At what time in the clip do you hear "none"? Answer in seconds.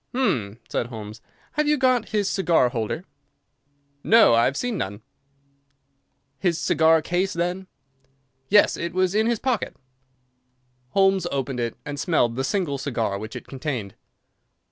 4.75-5.03